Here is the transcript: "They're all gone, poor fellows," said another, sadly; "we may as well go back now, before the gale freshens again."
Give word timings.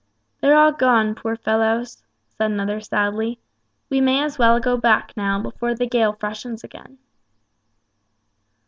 "They're 0.41 0.57
all 0.57 0.71
gone, 0.71 1.13
poor 1.13 1.35
fellows," 1.35 2.03
said 2.31 2.49
another, 2.49 2.81
sadly; 2.81 3.37
"we 3.87 4.01
may 4.01 4.23
as 4.23 4.39
well 4.39 4.59
go 4.59 4.75
back 4.75 5.13
now, 5.15 5.39
before 5.39 5.75
the 5.75 5.85
gale 5.85 6.13
freshens 6.13 6.63
again." 6.63 6.97